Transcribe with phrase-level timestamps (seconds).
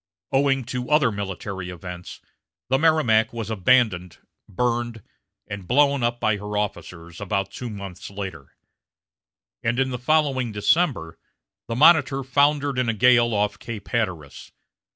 [0.31, 2.21] Owing to other military events,
[2.69, 4.17] the Merrimac was abandoned,
[4.49, 5.03] burned,
[5.45, 8.51] and blown up by her officers about two months later;
[9.61, 11.19] and in the following December,
[11.67, 14.51] the Monitor foundered in a gale off Cape Hatteras.